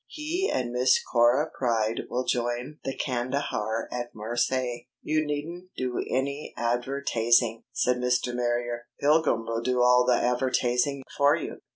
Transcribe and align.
He 0.07 0.49
and 0.51 0.71
Miss 0.71 0.99
Cora 0.99 1.51
Pryde 1.55 2.07
will 2.09 2.23
join 2.25 2.79
the 2.83 2.97
Kandahar 2.97 3.87
at 3.91 4.15
Marseilles." 4.15 4.87
"You 5.03 5.23
needn't 5.23 5.69
do 5.77 6.03
any 6.09 6.55
advertaysing," 6.57 7.65
said 7.71 7.97
Mr. 7.97 8.33
Marrier. 8.33 8.87
"Pilgrim 8.99 9.45
will 9.45 9.61
do 9.61 9.83
all 9.83 10.03
the 10.07 10.13
advertaysing 10.19 11.01
for 11.15 11.35
you." 11.35 11.59